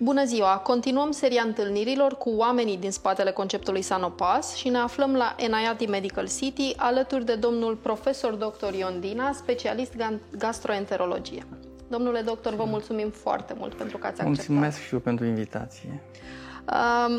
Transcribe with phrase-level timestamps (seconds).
[0.00, 0.56] Bună ziua!
[0.56, 6.28] Continuăm seria întâlnirilor cu oamenii din spatele conceptului Sanopas și ne aflăm la Enayati Medical
[6.38, 8.74] City alături de domnul profesor dr.
[8.74, 9.94] Ion Dina, specialist
[10.38, 11.46] gastroenterologie.
[11.88, 14.46] Domnule doctor, vă mulțumim foarte mult pentru că ați acceptat.
[14.48, 16.00] Mulțumesc și eu pentru invitație.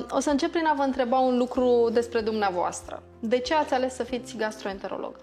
[0.09, 3.04] O să încep prin a vă întreba un lucru despre dumneavoastră.
[3.20, 5.16] De ce ați ales să fiți gastroenterolog?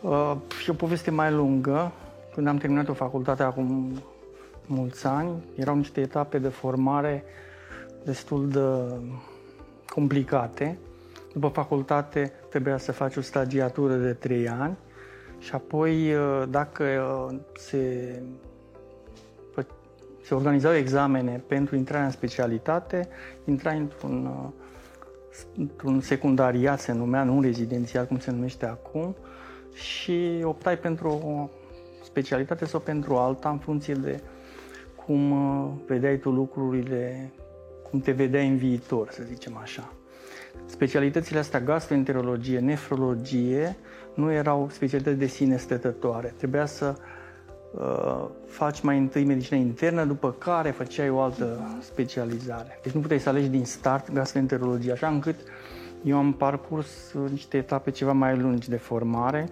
[0.00, 0.32] Uh,
[0.66, 1.92] e o poveste mai lungă.
[2.34, 3.92] Când am terminat o facultate acum
[4.70, 7.24] mulți ani, erau niște etape de formare
[8.04, 8.94] destul de
[9.94, 10.78] complicate.
[11.32, 14.76] După facultate trebuia să faci o stagiatură de trei ani
[15.38, 18.22] și apoi uh, dacă uh, se,
[20.22, 23.08] se organizau examene pentru intrarea în specialitate,
[23.44, 24.50] intrai într-un, uh,
[25.56, 29.16] într-un secundariat, se numea, nu rezidențial, cum se numește acum,
[29.72, 31.48] și optai pentru o
[32.02, 34.20] specialitate sau pentru alta în funcție de
[35.10, 35.32] cum
[35.86, 37.32] vedeai tu lucrurile,
[37.90, 39.92] cum te vedeai în viitor, să zicem așa.
[40.66, 43.76] Specialitățile astea, gastroenterologie, nefrologie,
[44.14, 46.34] nu erau specialități de sine stătătoare.
[46.36, 46.94] Trebuia să
[47.72, 52.78] uh, faci mai întâi medicină internă, după care făceai o altă specializare.
[52.82, 55.36] Deci nu puteai să alegi din start gastroenterologie, așa încât
[56.04, 59.48] eu am parcurs niște etape ceva mai lungi de formare.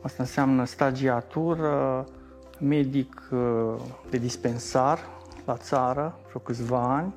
[0.00, 2.06] Asta înseamnă stagiatură,
[2.60, 3.74] medic uh,
[4.10, 4.98] de dispensar
[5.44, 7.12] la țară, vreo câțiva ani,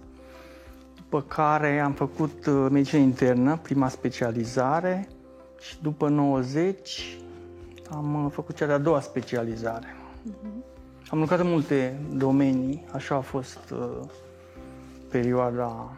[0.96, 5.08] după care am făcut uh, medicină internă, prima specializare,
[5.60, 7.18] și după 90
[7.90, 9.96] am uh, făcut cea de-a doua specializare.
[10.30, 10.66] Uh-huh.
[11.10, 14.00] Am lucrat în multe domenii, așa a fost uh,
[15.10, 15.92] perioada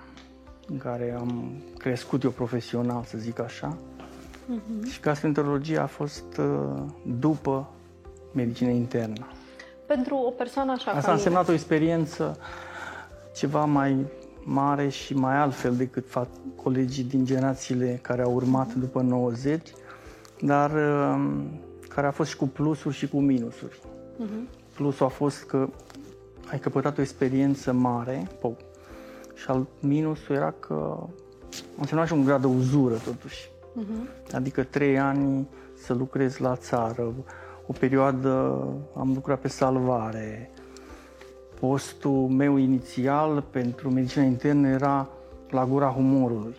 [0.67, 3.77] în care am crescut eu profesional, să zic așa.
[3.77, 4.91] Uh-huh.
[4.91, 7.69] Și gastroenterologia a fost uh, după
[8.31, 9.27] medicină internă.
[9.85, 12.37] Pentru o persoană așa Asta a însemnat o experiență
[13.35, 14.05] ceva mai
[14.43, 16.05] mare și mai altfel decât
[16.55, 19.71] colegii din generațiile care au urmat după 90,
[20.41, 23.79] dar um, care a fost și cu plusuri și cu minusuri.
[23.79, 24.73] Uh-huh.
[24.75, 25.69] Plusul a fost că
[26.51, 28.27] ai căpătat o experiență mare
[29.35, 30.97] și al minusul era că
[31.79, 33.49] însemna și un grad de uzură totuși.
[33.49, 34.31] Uh-huh.
[34.33, 35.47] Adică trei ani
[35.83, 37.13] să lucrezi la țară,
[37.69, 38.63] o perioadă
[38.95, 40.51] am lucrat pe salvare,
[41.59, 45.09] Postul meu inițial pentru medicină internă era
[45.49, 46.55] la gura humorului.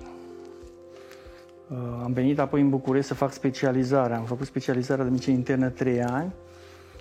[1.68, 4.16] Uh, am venit apoi în București să fac specializarea.
[4.16, 6.32] Am făcut specializarea de medicină internă trei ani,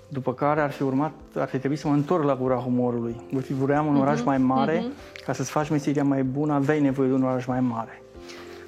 [0.08, 3.16] după care ar fi urmat, ar fi trebuit să mă întorc la gura humorului.
[3.30, 5.24] Voi fi vreau un oraș uh-huh, mai mare, uh-huh.
[5.24, 8.02] ca să-ți faci meseria mai bună, aveai nevoie de un oraș mai mare.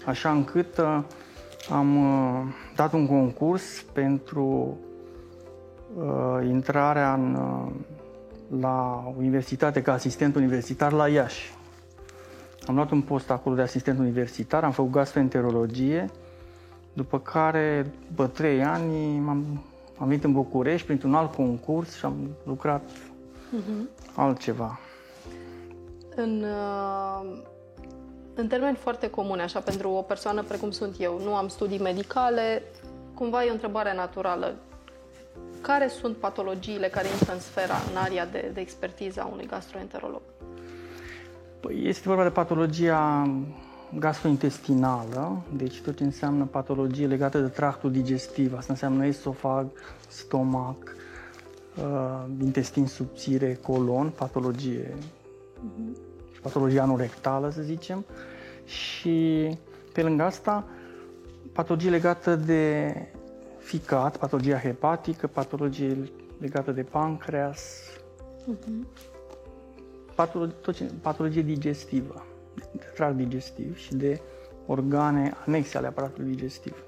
[0.06, 0.98] Așa încât uh,
[1.70, 4.76] am uh, dat un concurs pentru
[5.96, 7.72] uh, intrarea în uh,
[8.60, 11.54] la universitate ca asistent universitar la Iași.
[12.66, 16.10] Am luat un post acolo de asistent universitar, am făcut gastroenterologie,
[16.92, 19.62] după care, după trei ani, m-am,
[19.98, 24.14] am venit în București printr-un alt concurs și am lucrat uh-huh.
[24.14, 24.78] altceva.
[26.16, 27.38] În, uh,
[28.34, 32.62] în termeni foarte comune, așa, pentru o persoană precum sunt eu, nu am studii medicale,
[33.14, 34.54] cumva e o întrebare naturală
[35.62, 40.20] care sunt patologiile care intră în sfera, în aria de, de expertiză a unui gastroenterolog?
[41.60, 43.30] Păi este vorba de patologia
[43.98, 49.66] gastrointestinală, deci tot ce înseamnă patologie legată de tractul digestiv, asta înseamnă esofag,
[50.08, 50.96] stomac,
[51.76, 56.40] uh, intestin subțire, colon, patologie, uh-huh.
[56.42, 58.04] patologia anurectală, să zicem,
[58.64, 59.48] și
[59.92, 60.64] pe lângă asta,
[61.52, 62.94] patologie legată de
[63.62, 67.82] ficat, patologia hepatică, patologie legată de pancreas,
[68.40, 68.86] uh-huh.
[70.14, 74.20] patologie, tot ce, patologie digestivă, de tract digestiv și de
[74.66, 76.84] organe anexe ale aparatului digestiv.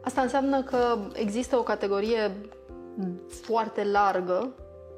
[0.00, 2.36] Asta înseamnă că există o categorie
[3.28, 4.48] foarte largă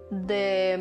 [0.09, 0.79] de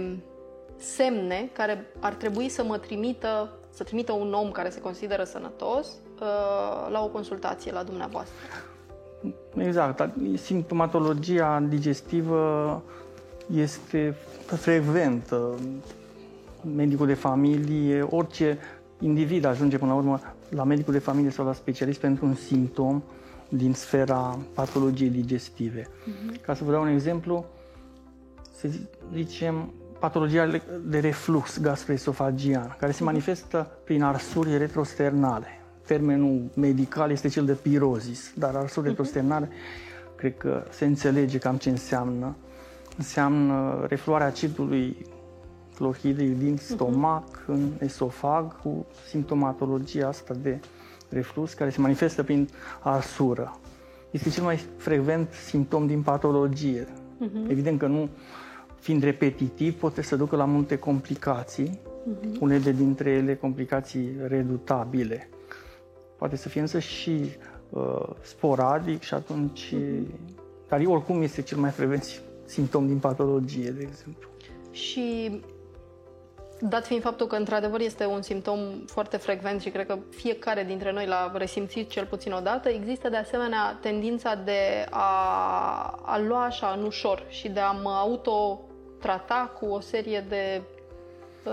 [0.77, 5.88] semne care ar trebui să mă trimită, să trimită un om care se consideră sănătos
[5.88, 8.36] uh, la o consultație la dumneavoastră.
[9.60, 10.10] Exact.
[10.36, 12.84] Simptomatologia digestivă
[13.56, 14.16] este
[14.46, 15.56] frecventă.
[16.76, 18.58] Medicul de familie, orice
[19.00, 20.20] individ ajunge până la urmă
[20.50, 23.04] la medicul de familie sau la specialist pentru un simptom
[23.50, 25.82] din sfera patologiei digestive.
[25.82, 26.42] Uh-huh.
[26.42, 27.46] Ca să vă dau un exemplu,
[28.56, 28.68] să
[29.14, 35.59] zicem patologia de reflux gastroesofagian, care se manifestă prin arsuri retrosternale
[35.89, 40.15] termenul medical este cel de pirozis, dar arsul retrosternare uh-huh.
[40.15, 42.36] cred că se înțelege cam ce înseamnă.
[42.97, 45.06] Înseamnă refluarea acidului
[45.75, 47.45] clohidric din stomac uh-huh.
[47.47, 50.59] în esofag cu simptomatologia asta de
[51.09, 52.50] reflux care se manifestă prin
[52.81, 53.59] arsură.
[54.12, 56.83] Este cel mai frecvent simptom din patologie.
[56.83, 57.50] Uh-huh.
[57.50, 58.09] Evident că nu,
[58.80, 62.39] fiind repetitiv, poate să ducă la multe complicații, uh-huh.
[62.39, 65.30] unele dintre ele complicații redutabile.
[66.19, 67.30] Poate să fie însă și
[67.69, 69.74] uh, sporadic și atunci...
[69.75, 70.38] Uh-huh.
[70.68, 74.30] Dar oricum este cel mai frecvent simptom din patologie, de exemplu.
[74.71, 75.42] Și
[76.62, 80.92] Dat fiind faptul că, într-adevăr, este un simptom foarte frecvent și cred că fiecare dintre
[80.92, 86.44] noi l-a resimțit cel puțin o dată, există de asemenea tendința de a, a lua
[86.44, 90.62] așa în ușor și de a mă autotrata cu o serie de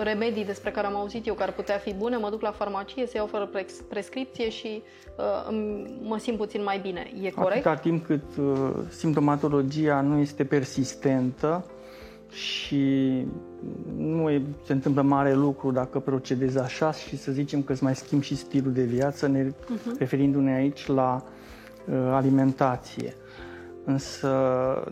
[0.02, 3.06] remedii despre care am auzit eu că ar putea fi bune, mă duc la farmacie,
[3.06, 3.50] se oferă
[3.88, 4.82] prescripție și
[5.19, 5.56] uh,
[6.02, 7.10] mă simt puțin mai bine.
[7.22, 7.66] E corect?
[7.66, 11.64] Atâta timp cât uh, simptomatologia nu este persistentă,
[12.31, 13.26] și
[13.96, 17.96] nu e, se întâmplă mare lucru dacă procedezi așa și să zicem că îți mai
[17.96, 19.98] schimbi și stilul de viață, ne uh-huh.
[19.98, 21.22] referindu-ne aici la
[21.84, 23.14] uh, alimentație.
[23.88, 24.30] Însă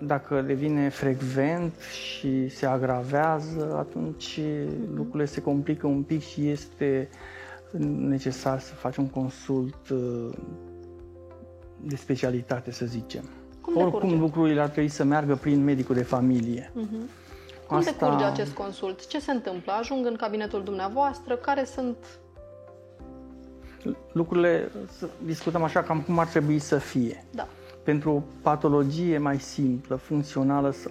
[0.03, 4.95] dacă devine frecvent și se agravează, atunci uh-huh.
[4.95, 7.09] lucrurile se complică un pic și este
[7.99, 10.29] necesar să faci un consult uh,
[11.81, 13.25] de specialitate, să zicem.
[13.61, 16.71] Cum Oricum lucrurile ar trebui să meargă prin medicul de familie.
[16.71, 17.23] Uh-huh.
[17.67, 17.91] Cum Asta...
[17.91, 19.07] decurge acest consult?
[19.07, 19.73] Ce se întâmplă?
[19.73, 21.37] Ajung în cabinetul dumneavoastră?
[21.37, 21.97] Care sunt
[24.13, 27.25] lucrurile, să discutăm așa cam cum ar trebui să fie.
[27.31, 27.49] Da.
[27.85, 30.91] Pentru o patologie mai simplă, funcțională, să,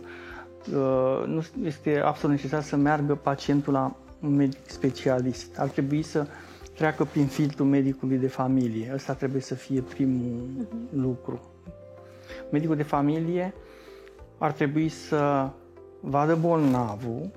[0.78, 5.58] uh, nu este absolut necesar să meargă pacientul la un medic specialist.
[5.58, 6.28] Ar trebui să
[6.76, 8.92] treacă prin filtrul medicului de familie.
[8.94, 10.94] Ăsta trebuie să fie primul uh-huh.
[10.96, 11.42] lucru.
[12.52, 13.54] Medicul de familie
[14.38, 15.50] ar trebui să
[16.00, 17.32] vadă bolnavul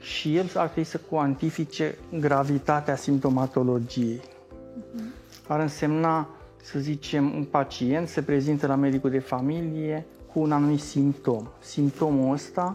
[0.00, 4.20] și el ar trebui să cuantifice gravitatea simptomatologiei.
[4.20, 5.46] Uh-huh.
[5.48, 6.28] Ar însemna,
[6.64, 11.48] să zicem, un pacient se prezintă la medicul de familie cu un anumit simptom.
[11.60, 12.74] Simptomul ăsta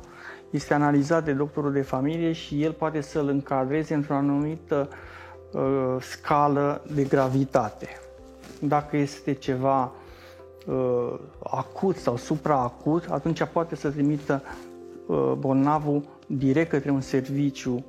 [0.50, 4.90] este analizat de doctorul de familie și el poate să-l încadreze într-o anumită
[5.52, 7.88] uh, scală de gravitate.
[8.62, 9.92] Dacă este ceva
[10.68, 14.44] uh, acut sau supraacut, atunci poate să trimită
[15.10, 17.84] Uh, bolnavul direct către un serviciu uh,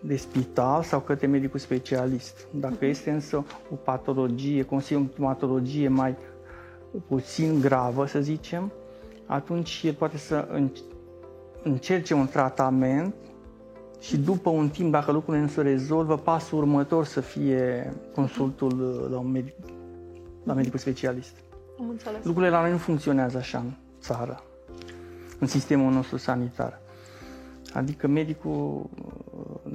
[0.00, 2.46] de spital sau către medicul specialist.
[2.50, 2.88] Dacă uh-huh.
[2.88, 6.16] este însă o patologie, o simptomatologie mai
[7.06, 8.72] puțin gravă, să zicem,
[9.26, 10.48] atunci el poate să
[11.62, 13.14] încerce un tratament
[14.00, 19.10] și după un timp, dacă lucrurile nu se rezolvă, pasul următor să fie consultul uh,
[19.10, 19.54] la un medic,
[20.44, 21.34] la medicul specialist.
[21.78, 22.24] Am înțeles.
[22.24, 24.42] Lucrurile la noi nu funcționează așa în țară
[25.38, 26.80] în sistemul nostru sanitar.
[27.72, 28.90] Adică medicul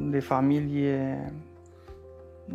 [0.09, 1.33] de familie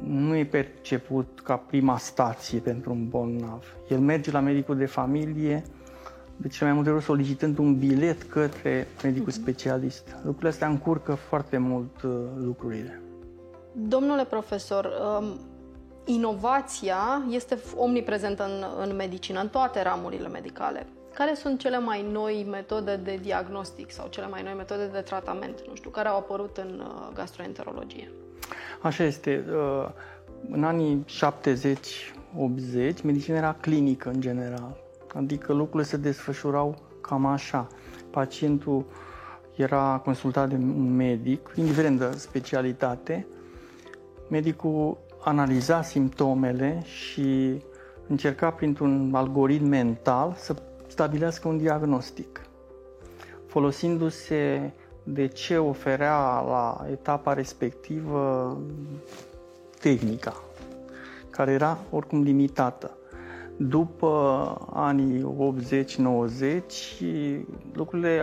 [0.04, 3.64] nu e perceput ca prima stație pentru un bolnav.
[3.88, 5.62] El merge la medicul de familie
[6.36, 10.16] de cele mai multe ori solicitând un bilet către medicul specialist.
[10.22, 13.02] Lucrurile astea încurcă foarte mult uh, lucrurile.
[13.72, 14.88] Domnule profesor,
[15.20, 15.38] um,
[16.04, 20.86] inovația este omniprezentă în, în medicină, în toate ramurile medicale.
[21.14, 25.62] Care sunt cele mai noi metode de diagnostic sau cele mai noi metode de tratament,
[25.68, 28.10] nu știu, care au apărut în uh, gastroenterologie?
[28.82, 29.44] Așa este.
[29.50, 29.88] Uh,
[30.50, 31.04] în anii
[32.94, 34.76] 70-80, medicina era clinică în general.
[35.14, 37.66] Adică lucrurile se desfășurau cam așa.
[38.10, 38.86] Pacientul
[39.56, 43.26] era consultat de un medic, indiferent de specialitate.
[44.28, 47.62] Medicul analiza simptomele și
[48.08, 50.54] încerca printr-un algoritm mental să
[50.92, 52.40] stabilească un diagnostic,
[53.46, 54.72] folosindu-se
[55.02, 58.56] de ce oferea la etapa respectivă
[59.80, 60.42] tehnica,
[61.30, 62.90] care era oricum limitată.
[63.56, 64.10] După
[64.72, 65.26] anii
[65.80, 68.20] 80-90, lucrurile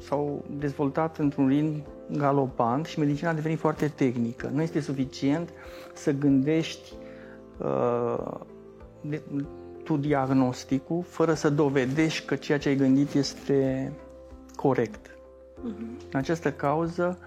[0.00, 4.50] s-au dezvoltat într-un ritm galopant și medicina a devenit foarte tehnică.
[4.54, 5.48] Nu este suficient
[5.94, 6.92] să gândești
[7.58, 8.34] uh,
[9.00, 9.22] de,
[9.88, 13.92] tu diagnosticul fără să dovedești că ceea ce ai gândit este
[14.56, 15.06] corect.
[15.06, 16.10] Uh-huh.
[16.10, 17.18] În această cauză,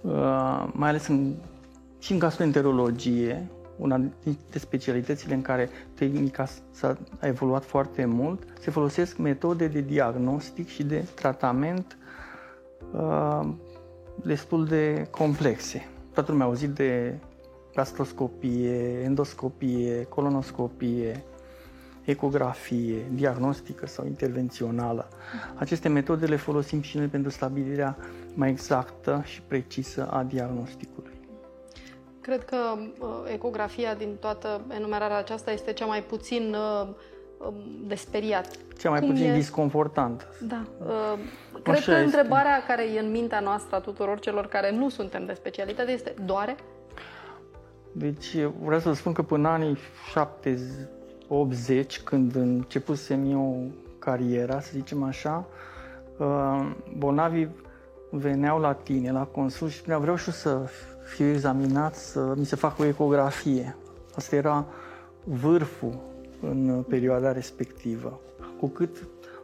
[0.00, 1.34] uh, mai ales în,
[1.98, 9.16] și în gastroenterologie, una dintre specialitățile în care tehnica s-a evoluat foarte mult, se folosesc
[9.16, 11.96] metode de diagnostic și de tratament
[12.92, 13.48] uh,
[14.24, 15.88] destul de complexe.
[16.12, 17.18] Toată lumea a auzit de
[17.74, 21.24] gastroscopie, endoscopie, colonoscopie,
[22.06, 25.08] ecografie, diagnostică sau intervențională.
[25.54, 27.96] Aceste metode le folosim și noi pentru stabilirea
[28.34, 31.14] mai exactă și precisă a diagnosticului.
[32.20, 36.88] Cred că uh, ecografia din toată enumerarea aceasta este cea mai puțin uh,
[37.38, 37.54] um,
[37.86, 38.50] de speriat.
[38.78, 39.34] Cea mai Cum puțin e...
[39.34, 40.24] disconfortantă.
[40.40, 40.64] Da.
[40.80, 41.18] Uh,
[41.62, 42.04] cred Așa că este.
[42.04, 46.14] întrebarea care e în mintea noastră a tuturor celor care nu suntem de specialitate este
[46.24, 46.56] doare?
[47.92, 49.78] Deci vreau să spun că până anii
[51.30, 55.46] 70-80, când începusem eu cariera, să zicem așa,
[56.18, 57.48] uh, bolnavii
[58.10, 60.68] veneau la tine, la consult și spuneau, vreau și să
[61.14, 63.76] fiu examinat, să mi se facă o ecografie.
[64.14, 64.66] Asta era
[65.24, 65.98] vârful
[66.40, 68.20] în perioada respectivă.
[68.60, 68.96] Cu cât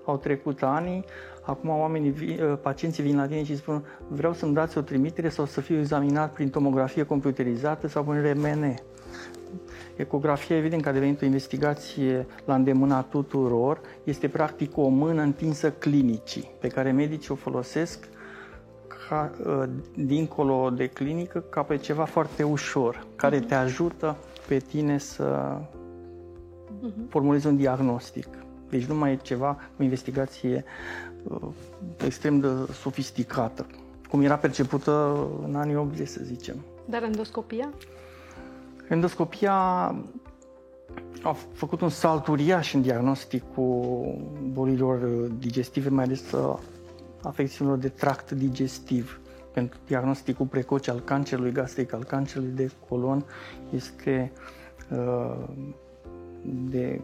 [0.05, 1.05] au trecut ani,
[1.43, 5.45] acum oamenii, ă, pacienții vin la tine și spun vreau să-mi dați o trimitere sau
[5.45, 8.75] să fiu examinat prin tomografie computerizată sau prin RMN.
[9.97, 15.71] Ecografia, evident că a devenit o investigație la îndemâna tuturor, este practic o mână întinsă
[15.71, 18.09] clinicii, pe care medicii o folosesc
[19.09, 24.17] ca, ă, dincolo de clinică ca pe ceva foarte ușor, care te ajută
[24.49, 25.59] pe tine să
[26.81, 27.09] mhm.
[27.09, 28.27] formulezi un diagnostic.
[28.69, 30.65] Deci nu mai e ceva, o investigație
[31.23, 31.41] uh,
[32.05, 33.67] extrem de sofisticată,
[34.09, 36.57] cum era percepută în anii 80, să zicem.
[36.85, 37.73] Dar endoscopia?
[38.93, 39.55] Endoscopia
[41.23, 44.19] a făcut un salt uriaș în diagnosticul
[44.53, 44.99] bolilor
[45.39, 46.59] digestive, mai ales uh,
[47.23, 49.21] afecțiunilor de tract digestiv.
[49.53, 53.25] Pentru diagnosticul precoce al cancerului gastric, al cancerului de colon,
[53.71, 54.33] este
[54.91, 55.45] uh,
[56.45, 57.01] de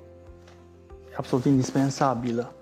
[1.16, 2.52] absolut indispensabilă.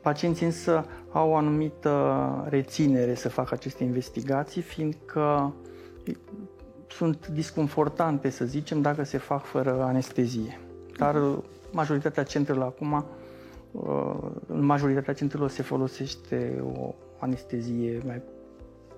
[0.00, 5.54] Pacienții însă au o anumită reținere să facă aceste investigații, fiindcă
[6.90, 10.60] sunt disconfortante, să zicem, dacă se fac fără anestezie.
[10.96, 11.38] Dar
[11.70, 13.04] majoritatea centrelor acum,
[14.46, 18.22] în majoritatea centrelor se folosește o anestezie mai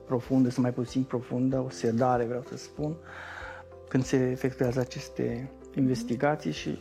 [0.06, 2.94] profundă sau mai puțin profundă, o sedare, vreau să spun,
[3.88, 6.78] când se efectuează aceste investigații și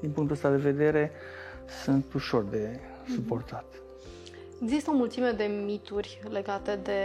[0.00, 1.10] din punctul ăsta de vedere,
[1.84, 2.80] sunt ușor de
[3.14, 3.64] suportat.
[4.62, 6.98] Există o mulțime de mituri legate de,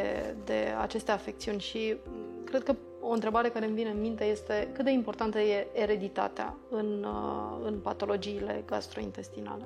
[0.45, 1.95] de aceste afecțiuni și
[2.43, 6.55] cred că o întrebare care îmi vine în minte este cât de importantă e ereditatea
[6.69, 9.63] în, uh, în patologiile gastrointestinale?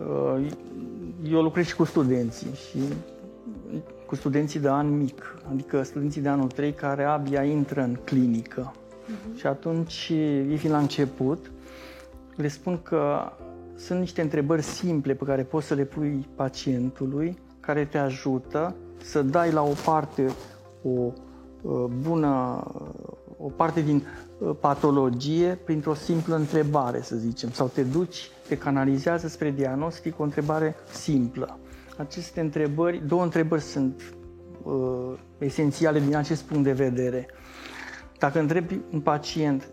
[0.00, 0.46] Uh,
[1.30, 2.78] eu lucrez și cu studenții și
[4.06, 8.72] cu studenții de an mic, adică studenții de anul 3 care abia intră în clinică.
[8.72, 9.38] Uh-huh.
[9.38, 10.08] Și atunci,
[10.48, 11.50] ei fiind la început,
[12.36, 13.32] le spun că
[13.76, 19.22] sunt niște întrebări simple pe care poți să le pui pacientului, care te ajută să
[19.22, 20.32] dai la o parte
[20.84, 21.12] o
[21.62, 22.62] uh, bună,
[23.38, 24.02] o parte din
[24.38, 30.22] uh, patologie printr-o simplă întrebare, să zicem, sau te duci, te canalizează spre diagnostic o
[30.22, 31.58] întrebare simplă.
[31.96, 34.02] Aceste întrebări, două întrebări sunt
[34.62, 37.26] uh, esențiale din acest punct de vedere.
[38.18, 39.68] Dacă întrebi un pacient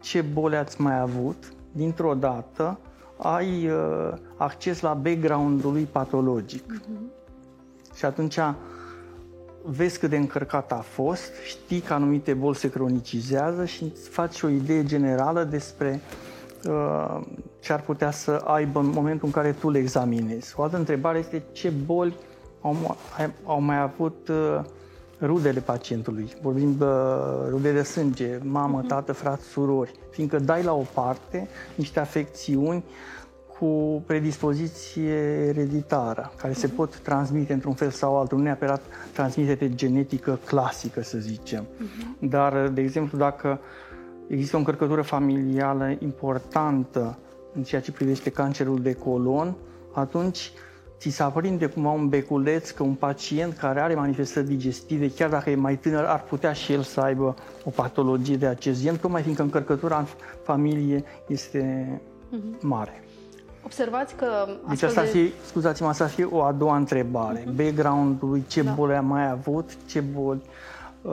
[0.00, 2.78] ce boli ați mai avut, dintr-o dată
[3.16, 6.72] ai uh, acces la background-ul lui patologic.
[6.72, 7.94] Uh-huh.
[7.94, 8.38] Și atunci
[9.64, 14.42] vezi cât de încărcat a fost, știi că anumite boli se cronicizează și îți faci
[14.42, 16.00] o idee generală despre
[16.68, 17.20] uh,
[17.60, 20.54] ce ar putea să aibă în momentul în care tu le examinezi.
[20.56, 22.14] O altă întrebare este ce boli
[22.60, 22.96] au,
[23.44, 24.60] au mai avut uh,
[25.20, 26.84] rudele pacientului, vorbim de
[27.48, 28.88] rude de sânge, mamă, uh-huh.
[28.88, 32.84] tată, frat, surori, fiindcă dai la o parte niște afecțiuni
[33.62, 35.12] cu predispoziție
[35.48, 36.56] ereditară, care uh-huh.
[36.56, 36.76] se mhm.
[36.76, 41.64] pot transmite într-un fel sau altul, nu neapărat transmitere genetică clasică, să zicem.
[41.64, 42.18] Uh-huh.
[42.18, 43.60] Dar, de exemplu, dacă
[44.26, 47.18] există o încărcătură familială importantă
[47.54, 49.56] în ceea ce privește cancerul de colon,
[49.92, 50.52] atunci
[50.98, 55.50] ți se aprinde cumva un beculeț că un pacient care are manifestări digestive, chiar dacă
[55.50, 59.22] e mai tânăr, ar putea și el să aibă o patologie de acest gen, tocmai
[59.22, 60.06] fiindcă încărcătura în
[60.42, 61.86] familie este
[62.32, 62.60] uh-huh.
[62.60, 63.02] mare.
[63.64, 64.26] Observați că...
[64.68, 65.08] Deci asta de...
[65.08, 67.40] fi, scuzați-mă, asta fi o a doua întrebare.
[67.40, 67.56] Uh-huh.
[67.56, 68.72] Background-ului, ce da.
[68.72, 70.40] boli a mai avut, ce boli
[71.02, 71.12] uh,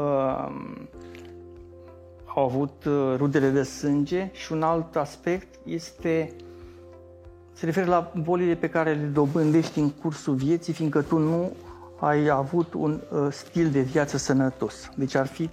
[2.36, 6.34] au avut uh, rudele de sânge și un alt aspect este
[7.53, 11.51] se referă la bolile pe care le dobândești în cursul vieții, fiindcă tu nu
[12.00, 14.89] ai avut un uh, stil de viață sănătos.
[14.96, 15.50] Deci ar fi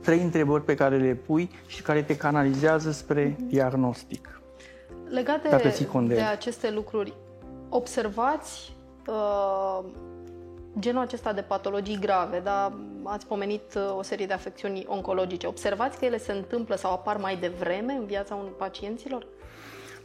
[0.00, 3.48] trei întrebări pe care le pui și care te canalizează spre mm-hmm.
[3.48, 4.40] diagnostic.
[5.14, 7.12] Legate de, de aceste lucruri,
[7.68, 9.84] observați uh,
[10.78, 15.46] genul acesta de patologii grave, dar ați pomenit uh, o serie de afecțiuni oncologice.
[15.46, 19.26] Observați că ele se întâmplă sau apar mai devreme în viața unor pacienților?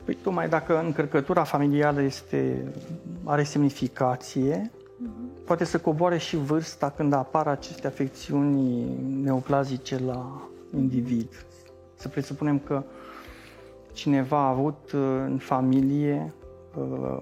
[0.05, 2.71] Păi tocmai dacă încărcătura familială este,
[3.23, 5.45] are semnificație, uh-huh.
[5.45, 8.85] poate să coboare și vârsta când apar aceste afecțiuni
[9.21, 11.45] neoplazice la individ.
[11.95, 12.83] Să presupunem că
[13.99, 16.33] cineva a avut uh, în familie
[16.75, 17.17] uh,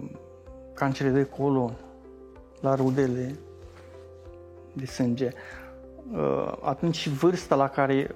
[0.73, 1.73] cancere de colon
[2.61, 3.35] la rudele
[4.73, 5.29] de sânge.
[6.13, 8.15] Uh, atunci vârsta la care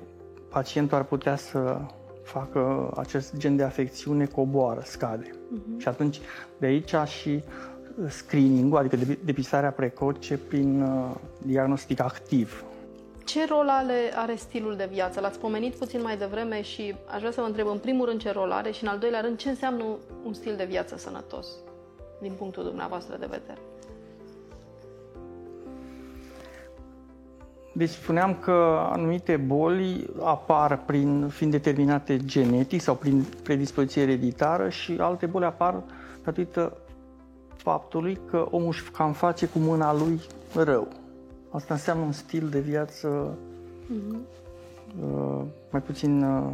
[0.50, 1.77] pacientul ar putea să
[2.24, 5.30] facă acest gen de afecțiune coboară, scade.
[5.30, 5.77] Uh-huh.
[5.77, 6.20] Și atunci
[6.58, 7.44] de aici și
[8.08, 10.86] screening adică depistarea precoce prin
[11.46, 12.63] diagnostic activ.
[13.25, 15.19] Ce rol are, are stilul de viață?
[15.19, 18.31] L-ați pomenit puțin mai devreme și aș vrea să vă întreb în primul rând ce
[18.31, 19.83] rol are și în al doilea rând ce înseamnă
[20.23, 21.47] un stil de viață sănătos
[22.21, 23.59] din punctul dumneavoastră de vedere.
[27.73, 34.97] Deci spuneam că anumite boli apar prin fiind determinate genetic sau prin predispoziție ereditară și
[34.99, 35.83] alte boli apar
[36.23, 36.77] datorită
[37.55, 40.21] faptului că omul își cam face cu mâna lui
[40.53, 41.00] rău.
[41.51, 43.38] Asta înseamnă un stil de viață
[43.86, 44.17] uh-huh.
[45.01, 45.41] uh,
[45.72, 46.51] mai puțin uh,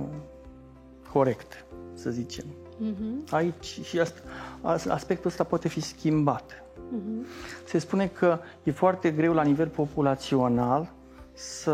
[1.11, 2.45] corect, să zicem.
[2.45, 3.29] Uh-huh.
[3.29, 6.51] Aici și asta, aspectul ăsta poate fi schimbat.
[6.53, 7.25] Uh-huh.
[7.65, 10.91] Se spune că e foarte greu la nivel populațional
[11.33, 11.71] să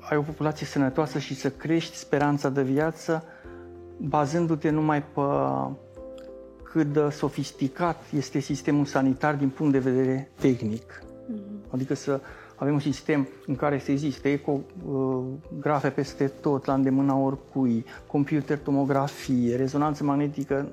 [0.00, 3.24] ai o populație sănătoasă și să crești speranța de viață
[3.96, 5.20] bazându-te numai pe
[6.62, 11.02] cât de sofisticat este sistemul sanitar din punct de vedere tehnic.
[11.74, 11.80] Mm-hmm.
[11.80, 12.20] Adică să
[12.56, 19.56] avem un sistem în care să existe ecografe peste tot, la îndemâna oricui, computer tomografie,
[19.56, 20.68] rezonanță magnetică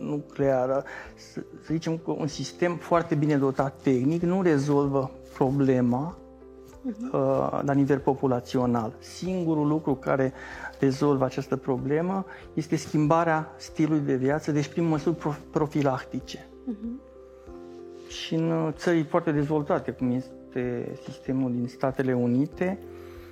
[0.00, 7.12] nucleară, să, să zicem că un sistem foarte bine dotat tehnic nu rezolvă problema uh-huh.
[7.12, 8.92] uh, la nivel populațional.
[8.98, 10.32] Singurul lucru care
[10.78, 15.16] rezolvă această problemă este schimbarea stilului de viață, deci prin măsuri
[15.50, 16.46] profilactice.
[16.46, 17.09] Uh-huh
[18.10, 22.78] și în uh, țări foarte dezvoltate, cum este sistemul din Statele Unite,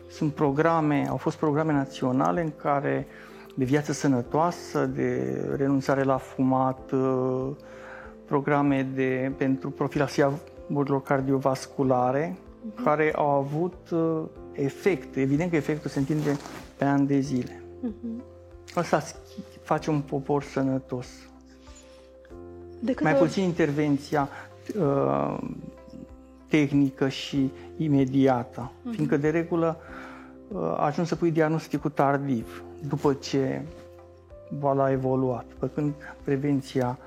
[0.08, 3.06] sunt programe, au fost programe naționale în care
[3.54, 7.50] de viață sănătoasă, de renunțare la fumat, uh,
[8.24, 10.32] programe de, pentru profilaxia
[10.66, 12.84] bolilor cardiovasculare, uh-huh.
[12.84, 15.16] care au avut uh, efect.
[15.16, 16.36] Evident că efectul se întinde
[16.76, 17.62] pe ani de zile.
[17.86, 18.22] Uh-huh.
[18.74, 19.02] Asta
[19.62, 21.08] face un popor sănătos.
[22.80, 24.28] De Mai puțin intervenția
[24.78, 25.38] uh,
[26.48, 28.90] tehnică și imediată, uh-huh.
[28.90, 29.76] fiindcă de regulă
[30.48, 33.62] uh, ajungi să pui diagnosticul tardiv, după ce
[34.58, 35.92] boala a evoluat, pe când
[36.24, 36.98] prevenția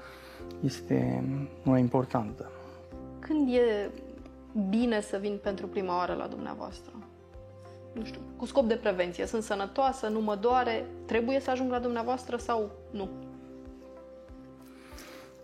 [0.64, 1.24] este
[1.64, 2.52] mai importantă.
[3.20, 3.90] Când e
[4.70, 6.92] bine să vin pentru prima oară la dumneavoastră?
[7.94, 9.26] Nu știu, cu scop de prevenție.
[9.26, 13.10] Sunt sănătoasă, nu mă doare, trebuie să ajung la dumneavoastră sau nu?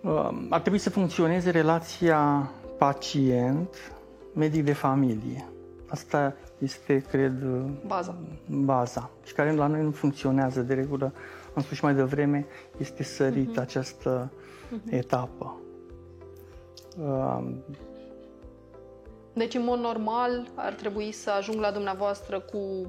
[0.02, 5.50] Uh, ar trebui să funcționeze relația pacient-medic de familie.
[5.88, 7.44] Asta este, cred,
[7.86, 8.16] baza.
[8.48, 11.14] baza și care la noi nu funcționează de regulă.
[11.54, 12.46] Am spus și mai devreme,
[12.78, 13.62] este sărit uh-huh.
[13.62, 14.92] această uh-huh.
[14.92, 15.56] etapă.
[17.00, 17.44] Uh,
[19.34, 22.88] deci, în mod normal, ar trebui să ajung la dumneavoastră cu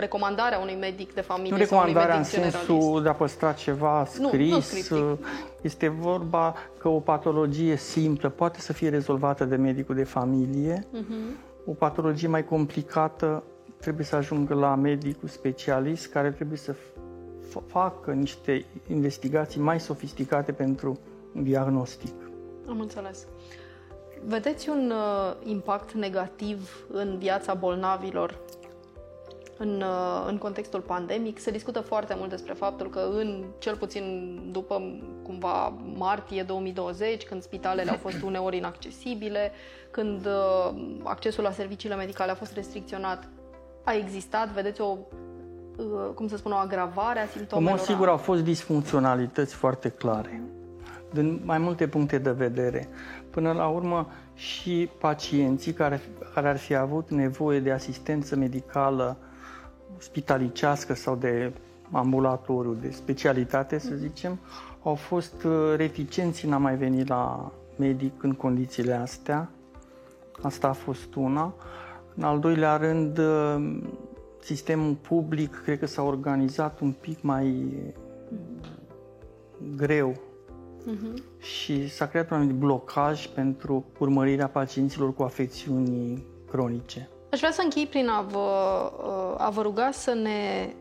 [0.00, 4.90] recomandarea unui medic de familie Nu recomandarea în sensul de a păstra ceva scris.
[4.90, 5.18] Nu, nu
[5.60, 10.86] este vorba că o patologie simplă poate să fie rezolvată de medicul de familie.
[10.86, 11.48] Uh-huh.
[11.64, 13.42] O patologie mai complicată
[13.80, 16.74] trebuie să ajungă la medicul specialist care trebuie să
[17.66, 20.98] facă niște investigații mai sofisticate pentru
[21.32, 22.14] diagnostic.
[22.68, 23.26] Am înțeles.
[24.24, 28.38] Vedeți un uh, impact negativ în viața bolnavilor
[29.62, 31.38] în, uh, în contextul pandemic.
[31.38, 34.82] Se discută foarte mult despre faptul că în, cel puțin după
[35.22, 39.52] cumva martie 2020, când spitalele au fost uneori inaccesibile,
[39.90, 43.28] când uh, accesul la serviciile medicale a fost restricționat,
[43.84, 44.96] a existat, vedeți, o
[45.76, 47.70] uh, cum să spun, o agravare a simptomelor?
[47.70, 50.42] În mod sigur au fost disfuncționalități foarte clare,
[51.12, 52.88] din mai multe puncte de vedere.
[53.30, 56.00] Până la urmă, și pacienții care,
[56.34, 59.16] care ar fi avut nevoie de asistență medicală
[59.98, 61.52] spitalicească sau de
[61.90, 64.38] ambulatoriu, de specialitate, să zicem,
[64.82, 69.50] au fost uh, reticenți în a mai veni la medic în condițiile astea.
[70.42, 71.54] Asta a fost una.
[72.14, 73.78] În al doilea rând, uh,
[74.40, 77.76] sistemul public cred că s-a organizat un pic mai
[79.76, 81.40] greu uh-huh.
[81.40, 87.08] și s-a creat un anumit blocaj pentru urmărirea pacienților cu afecțiuni cronice.
[87.32, 88.38] Aș vrea să închei prin a vă,
[89.38, 90.72] a vă ruga să ne,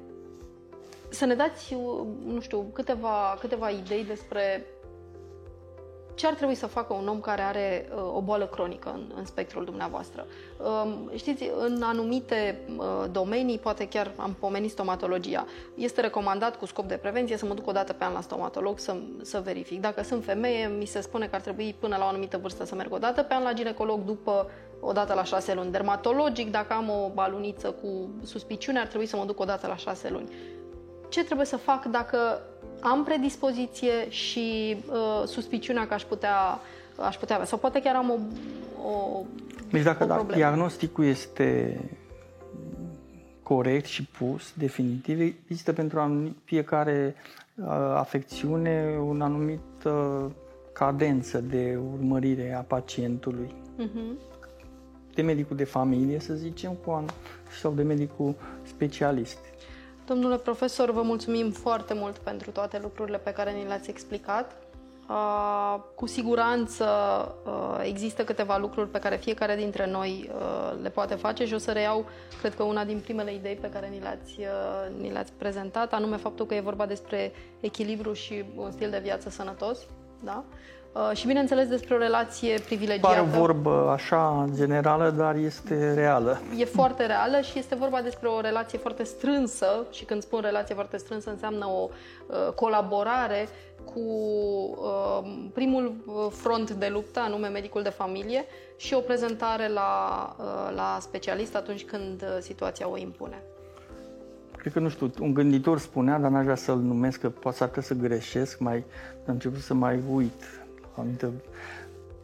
[1.09, 1.75] să ne dați,
[2.25, 4.65] nu știu, câteva, câteva idei despre
[6.19, 9.25] ce ar trebui să facă un om care are uh, o boală cronică în, în
[9.25, 10.25] spectrul dumneavoastră?
[10.84, 16.88] Um, știți, în anumite uh, domenii, poate chiar am pomenit stomatologia, este recomandat cu scop
[16.88, 19.82] de prevenție să mă duc o dată pe an la stomatolog să, să verific.
[19.82, 22.75] Dacă sunt femeie, mi se spune că ar trebui până la o anumită vârstă să
[22.75, 25.71] merg o dată pe an la ginecolog după o dată la șase luni.
[25.71, 29.75] Dermatologic, dacă am o baluniță cu suspiciune, ar trebui să mă duc o dată la
[29.75, 30.29] șase luni.
[31.10, 32.41] Ce trebuie să fac dacă
[32.80, 36.60] am predispoziție și uh, suspiciunea că aș putea,
[36.98, 37.48] aș putea avea.
[37.48, 38.18] Sau poate chiar am o,
[38.89, 39.24] o
[39.72, 41.80] Deci dacă, dacă diagnosticul este
[43.44, 46.00] corect și pus, definitiv, există pentru
[46.44, 47.15] fiecare
[47.56, 47.65] uh,
[47.96, 50.26] afecțiune un anumit uh,
[50.74, 53.54] cadență de urmărire a pacientului.
[53.80, 54.28] Uh-huh.
[55.13, 57.06] De medicul de familie, să zicem, cu
[57.62, 59.38] sau de medicul specialist.
[60.10, 64.56] Domnule profesor, vă mulțumim foarte mult pentru toate lucrurile pe care ni le-ați explicat.
[65.10, 66.86] Uh, cu siguranță
[67.45, 71.58] uh, există câteva lucruri pe care fiecare dintre noi uh, le poate face și o
[71.58, 72.06] să reiau,
[72.39, 74.39] cred că una din primele idei pe care ni le-ați,
[75.00, 79.30] ni le-ați prezentat, anume faptul că e vorba despre echilibru și un stil de viață
[79.30, 79.80] sănătos.
[80.24, 80.43] Da?
[80.93, 83.08] Uh, și bineînțeles despre o relație privilegiată.
[83.08, 86.41] Pare o vorbă așa generală, dar este reală.
[86.58, 90.75] E foarte reală și este vorba despre o relație foarte strânsă și când spun relație
[90.75, 93.47] foarte strânsă înseamnă o uh, colaborare
[93.86, 95.95] cu uh, primul
[96.32, 98.45] front de luptă, anume medicul de familie
[98.78, 100.36] și o prezentare la,
[100.75, 103.43] la specialist atunci când situația o impune.
[104.58, 107.82] Cred că, nu știu, un gânditor spunea, dar n-aș vrea să-l numesc, că poate să
[107.82, 108.84] să greșesc, mai
[109.28, 110.43] am început să mai uit
[110.95, 111.32] Adică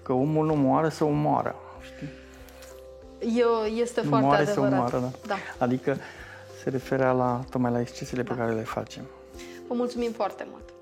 [0.01, 1.55] că omul nu moare să omoară.
[1.81, 2.09] Știi?
[3.39, 4.71] Eu, este nu foarte moare adevărat.
[4.71, 5.27] să omoară, da.
[5.27, 5.35] da.
[5.57, 5.97] Adică
[6.63, 8.33] se referea la, tocmai la excesele da.
[8.33, 9.03] pe care le facem.
[9.67, 10.74] Vă mulțumim foarte mult!